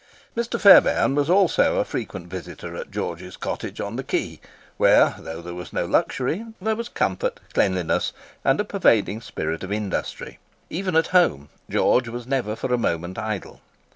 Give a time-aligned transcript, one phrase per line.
[0.35, 0.59] Mr.
[0.59, 4.41] Fairbairn was also a frequent visitor at George's cottage on the Quay,
[4.77, 8.11] where, though there was no luxury, there was comfort, cleanliness,
[8.43, 10.39] and a pervading spirit of industry.
[10.71, 13.61] Even at home George was never for a moment idle.